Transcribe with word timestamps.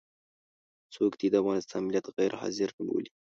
څوک 0.93 1.11
دې 1.19 1.27
د 1.31 1.35
افغانستان 1.43 1.81
ملت 1.87 2.05
غير 2.17 2.31
حاضر 2.41 2.69
نه 2.77 2.83
بولي. 2.87 3.11